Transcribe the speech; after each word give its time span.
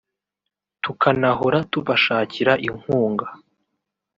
tukanahora 0.83 1.57
tubashakira 1.71 2.53
inkunga 2.67 3.27